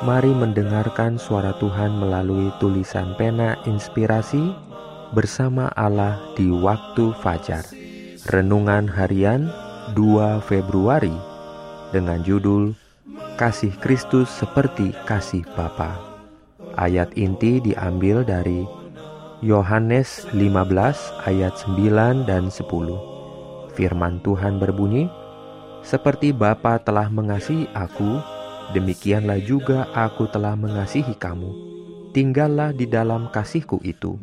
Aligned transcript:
Mari 0.00 0.32
mendengarkan 0.32 1.20
suara 1.20 1.52
Tuhan 1.60 2.00
melalui 2.00 2.48
tulisan 2.56 3.12
pena 3.20 3.60
inspirasi 3.68 4.56
bersama 5.12 5.68
Allah 5.76 6.16
di 6.40 6.48
waktu 6.48 7.12
fajar. 7.20 7.68
Renungan 8.32 8.88
harian 8.88 9.52
2 9.92 10.40
Februari 10.40 11.12
dengan 11.92 12.24
judul 12.24 12.72
Kasih 13.36 13.76
Kristus 13.76 14.32
seperti 14.32 14.96
kasih 15.04 15.44
Bapa. 15.52 16.00
Ayat 16.80 17.12
inti 17.20 17.60
diambil 17.60 18.24
dari 18.24 18.64
Yohanes 19.44 20.24
15 20.32 21.28
ayat 21.28 21.52
9 21.68 22.24
dan 22.24 22.48
10. 22.48 22.96
Firman 23.76 24.16
Tuhan 24.24 24.56
berbunyi, 24.56 25.12
"Seperti 25.84 26.32
Bapa 26.32 26.80
telah 26.80 27.12
mengasihi 27.12 27.68
aku, 27.76 28.20
demikianlah 28.72 29.42
juga 29.42 29.90
aku 29.94 30.30
telah 30.30 30.54
mengasihi 30.54 31.14
kamu. 31.18 31.50
Tinggallah 32.10 32.74
di 32.74 32.90
dalam 32.90 33.30
kasihku 33.30 33.78
itu. 33.86 34.18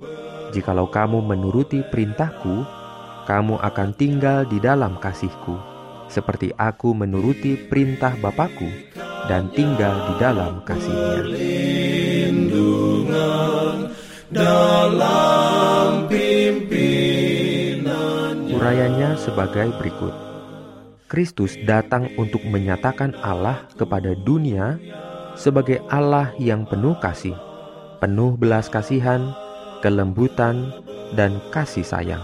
Jikalau 0.51 0.87
kamu 0.91 1.23
menuruti 1.23 1.83
perintahku, 1.87 2.63
kamu 3.27 3.59
akan 3.59 3.89
tinggal 3.95 4.47
di 4.47 4.59
dalam 4.63 4.95
kasihku, 4.99 5.59
seperti 6.07 6.55
aku 6.55 6.95
menuruti 6.95 7.59
perintah 7.67 8.15
Bapakku 8.19 8.67
dan 9.27 9.51
tinggal 9.51 10.07
di 10.07 10.13
dalam 10.19 10.63
kasihnya. 10.63 11.27
Urayanya 18.51 19.15
sebagai 19.15 19.71
berikut. 19.79 20.26
Kristus 21.07 21.55
datang 21.63 22.11
untuk 22.19 22.43
menyatakan 22.43 23.15
Allah 23.23 23.63
kepada 23.79 24.11
dunia 24.11 24.75
sebagai 25.39 25.79
Allah 25.87 26.35
yang 26.35 26.67
penuh 26.67 26.99
kasih, 26.99 27.31
penuh 28.03 28.35
belas 28.35 28.67
kasihan, 28.67 29.31
kelembutan, 29.79 30.75
dan 31.15 31.39
kasih 31.55 31.87
sayang. 31.87 32.19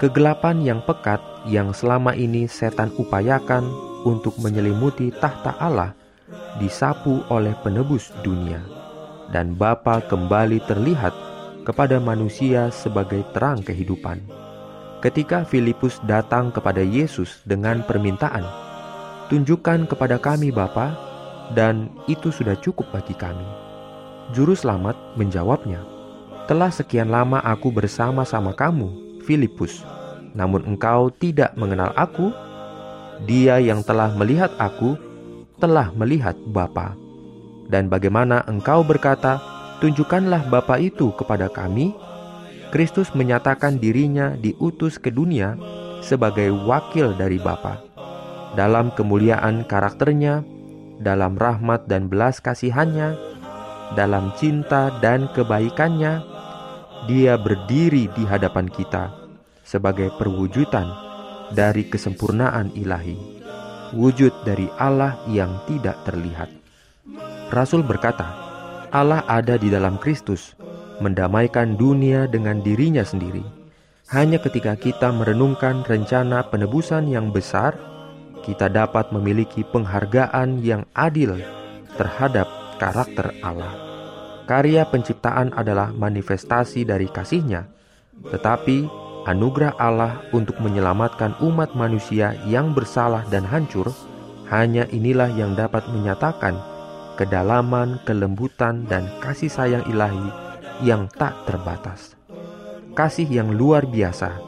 Kegelapan 0.00 0.64
yang 0.64 0.80
pekat 0.88 1.20
yang 1.44 1.76
selama 1.76 2.16
ini 2.16 2.48
setan 2.48 2.88
upayakan 2.96 3.68
untuk 4.08 4.40
menyelimuti 4.40 5.12
tahta 5.12 5.52
Allah 5.60 5.92
disapu 6.56 7.20
oleh 7.28 7.52
penebus 7.60 8.08
dunia, 8.24 8.64
dan 9.36 9.52
Bapa 9.52 10.00
kembali 10.08 10.64
terlihat 10.64 11.12
kepada 11.68 12.00
manusia 12.00 12.72
sebagai 12.72 13.20
terang 13.36 13.60
kehidupan 13.60 14.37
ketika 14.98 15.46
Filipus 15.46 16.02
datang 16.02 16.50
kepada 16.50 16.82
Yesus 16.82 17.42
dengan 17.46 17.86
permintaan, 17.86 18.42
"Tunjukkan 19.30 19.86
kepada 19.86 20.18
kami 20.18 20.50
Bapa, 20.50 20.94
dan 21.54 21.90
itu 22.10 22.34
sudah 22.34 22.58
cukup 22.58 22.90
bagi 22.90 23.14
kami." 23.14 23.46
Juru 24.34 24.52
selamat 24.58 24.98
menjawabnya, 25.14 25.80
"Telah 26.50 26.68
sekian 26.74 27.08
lama 27.08 27.38
aku 27.40 27.70
bersama-sama 27.70 28.52
kamu, 28.52 29.22
Filipus, 29.22 29.86
namun 30.34 30.66
engkau 30.66 31.08
tidak 31.14 31.54
mengenal 31.54 31.94
aku. 31.94 32.34
Dia 33.24 33.58
yang 33.58 33.82
telah 33.82 34.14
melihat 34.14 34.50
aku 34.58 34.98
telah 35.58 35.90
melihat 35.90 36.38
Bapa. 36.46 36.94
Dan 37.68 37.90
bagaimana 37.90 38.46
engkau 38.46 38.80
berkata, 38.86 39.42
tunjukkanlah 39.82 40.48
Bapa 40.50 40.78
itu 40.82 41.14
kepada 41.14 41.46
kami?" 41.50 42.07
Kristus 42.68 43.12
menyatakan 43.16 43.80
dirinya 43.80 44.36
diutus 44.36 45.00
ke 45.00 45.08
dunia 45.08 45.56
sebagai 46.04 46.52
wakil 46.52 47.16
dari 47.16 47.40
Bapa. 47.40 47.80
Dalam 48.56 48.92
kemuliaan 48.92 49.64
karakternya, 49.64 50.44
dalam 51.00 51.38
rahmat 51.38 51.86
dan 51.88 52.10
belas 52.10 52.42
kasihannya, 52.42 53.14
dalam 53.96 54.34
cinta 54.36 54.92
dan 55.00 55.30
kebaikannya, 55.32 56.20
dia 57.08 57.38
berdiri 57.40 58.10
di 58.12 58.24
hadapan 58.28 58.68
kita 58.68 59.14
sebagai 59.64 60.12
perwujudan 60.16 60.88
dari 61.54 61.88
kesempurnaan 61.88 62.74
ilahi, 62.76 63.16
wujud 63.96 64.32
dari 64.44 64.68
Allah 64.76 65.16
yang 65.30 65.56
tidak 65.64 65.96
terlihat. 66.04 66.52
Rasul 67.48 67.80
berkata, 67.80 68.28
Allah 68.92 69.24
ada 69.28 69.56
di 69.56 69.72
dalam 69.72 69.96
Kristus, 70.00 70.57
mendamaikan 70.98 71.78
dunia 71.78 72.26
dengan 72.26 72.62
dirinya 72.62 73.02
sendiri. 73.02 73.42
Hanya 74.08 74.40
ketika 74.40 74.72
kita 74.72 75.12
merenungkan 75.12 75.84
rencana 75.84 76.48
penebusan 76.48 77.12
yang 77.12 77.28
besar, 77.28 77.76
kita 78.40 78.72
dapat 78.72 79.12
memiliki 79.12 79.60
penghargaan 79.68 80.64
yang 80.64 80.88
adil 80.96 81.36
terhadap 82.00 82.48
karakter 82.80 83.36
Allah. 83.44 83.74
Karya 84.48 84.88
penciptaan 84.88 85.52
adalah 85.52 85.92
manifestasi 85.92 86.88
dari 86.88 87.12
kasihnya, 87.12 87.68
tetapi 88.32 88.88
anugerah 89.28 89.76
Allah 89.76 90.24
untuk 90.32 90.56
menyelamatkan 90.64 91.36
umat 91.44 91.76
manusia 91.76 92.32
yang 92.48 92.72
bersalah 92.72 93.28
dan 93.28 93.44
hancur, 93.44 93.92
hanya 94.48 94.88
inilah 94.88 95.28
yang 95.36 95.52
dapat 95.52 95.84
menyatakan 95.92 96.56
kedalaman, 97.20 98.00
kelembutan, 98.08 98.88
dan 98.88 99.04
kasih 99.20 99.52
sayang 99.52 99.84
ilahi 99.92 100.47
yang 100.82 101.10
tak 101.10 101.34
terbatas. 101.46 102.14
Kasih 102.94 103.26
yang 103.26 103.54
luar 103.54 103.86
biasa, 103.86 104.38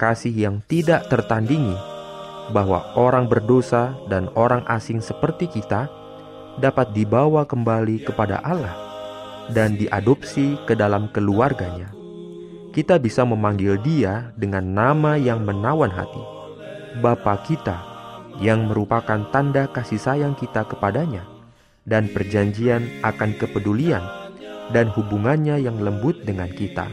kasih 0.00 0.32
yang 0.32 0.56
tidak 0.64 1.08
tertandingi, 1.08 1.76
bahwa 2.52 2.84
orang 2.96 3.28
berdosa 3.28 3.96
dan 4.08 4.28
orang 4.36 4.64
asing 4.68 5.00
seperti 5.00 5.48
kita 5.48 5.88
dapat 6.60 6.92
dibawa 6.92 7.48
kembali 7.48 8.04
kepada 8.04 8.40
Allah 8.44 8.76
dan 9.52 9.76
diadopsi 9.80 10.60
ke 10.68 10.76
dalam 10.76 11.08
keluarganya. 11.12 11.88
Kita 12.72 12.96
bisa 12.96 13.24
memanggil 13.28 13.76
Dia 13.84 14.32
dengan 14.36 14.64
nama 14.64 15.20
yang 15.20 15.44
menawan 15.44 15.92
hati, 15.92 16.24
Bapa 17.04 17.36
kita, 17.44 17.76
yang 18.40 18.68
merupakan 18.68 19.28
tanda 19.28 19.68
kasih 19.68 20.00
sayang 20.00 20.32
kita 20.32 20.64
kepadanya 20.64 21.28
dan 21.84 22.08
perjanjian 22.08 22.88
akan 23.04 23.36
kepedulian 23.36 24.00
dan 24.72 24.88
hubungannya 24.90 25.60
yang 25.60 25.78
lembut 25.78 26.24
dengan 26.24 26.48
kita. 26.50 26.88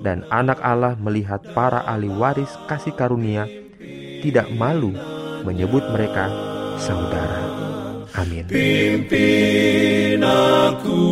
Dan 0.00 0.22
anak 0.30 0.62
Allah 0.62 0.94
melihat 1.00 1.42
para 1.52 1.82
ahli 1.84 2.08
waris 2.08 2.54
kasih 2.70 2.94
karunia 2.94 3.48
tidak 4.22 4.48
malu 4.54 4.94
menyebut 5.44 5.82
mereka 5.92 6.30
saudara. 6.80 7.44
Amin. 8.14 8.46
Pimpin 8.46 10.22
aku 10.22 11.02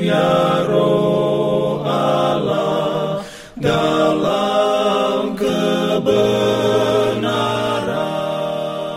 ya 0.00 0.64
roh 0.64 1.84
Allah 1.84 3.20
dalam 3.60 5.36
kebenaran. 5.36 6.24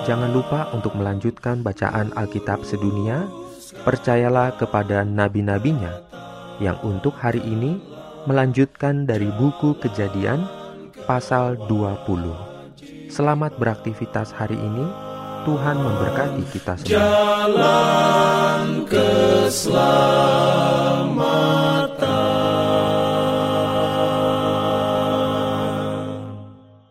Jangan 0.07 0.31
lupa 0.31 0.72
untuk 0.72 0.95
melanjutkan 0.95 1.59
bacaan 1.66 2.16
Alkitab 2.16 2.63
sedunia 2.63 3.28
Percayalah 3.87 4.59
kepada 4.59 5.07
nabi-nabinya 5.07 6.03
yang 6.59 6.75
untuk 6.83 7.15
hari 7.15 7.39
ini 7.39 7.79
melanjutkan 8.27 9.07
dari 9.07 9.31
buku 9.31 9.79
Kejadian 9.79 10.44
pasal 11.07 11.56
20. 11.71 13.07
Selamat 13.07 13.56
beraktivitas 13.56 14.35
hari 14.35 14.59
ini. 14.59 14.83
Tuhan 15.47 15.79
memberkati 15.79 16.44
kita 16.51 16.75
semua. 16.83 17.00
Jalan. 17.00 18.83